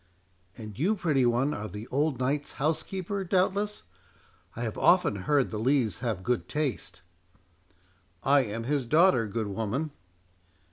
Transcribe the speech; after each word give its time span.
"And 0.57 0.79
you, 0.79 0.95
pretty 0.95 1.27
one, 1.27 1.53
are 1.53 1.67
the 1.67 1.87
old 1.89 2.17
knight's 2.19 2.53
house 2.53 2.81
keeper, 2.81 3.23
doubtless? 3.23 3.83
I 4.55 4.63
have 4.63 4.75
often 4.75 5.15
heard 5.15 5.51
the 5.51 5.59
Lees 5.59 5.99
have 5.99 6.23
good 6.23 6.49
taste." 6.49 7.03
"I 8.23 8.39
am 8.41 8.63
his 8.63 8.87
daughter, 8.87 9.27
good 9.27 9.45
woman." 9.45 9.91